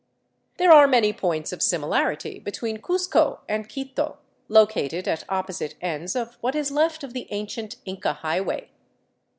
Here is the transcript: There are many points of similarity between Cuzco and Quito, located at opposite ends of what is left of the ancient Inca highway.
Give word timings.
There 0.57 0.71
are 0.71 0.87
many 0.87 1.13
points 1.13 1.53
of 1.53 1.61
similarity 1.61 2.39
between 2.39 2.79
Cuzco 2.81 3.41
and 3.47 3.69
Quito, 3.69 4.17
located 4.47 5.07
at 5.07 5.25
opposite 5.29 5.75
ends 5.79 6.15
of 6.15 6.39
what 6.41 6.55
is 6.55 6.71
left 6.71 7.03
of 7.03 7.13
the 7.13 7.27
ancient 7.29 7.75
Inca 7.85 8.13
highway. 8.13 8.71